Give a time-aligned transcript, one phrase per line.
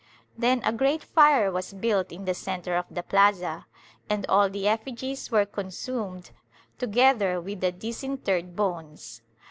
[0.35, 3.67] Then a great fire was built in the centre of the plaza,
[4.09, 6.31] and all the effigies were consumed,
[6.79, 9.21] together with the disinterred bones.